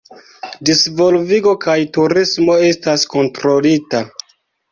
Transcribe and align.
Disvolvigo 0.69 1.53
kaj 1.65 1.75
turismo 1.99 2.57
estas 2.71 3.05
kontrolita. 3.13 4.05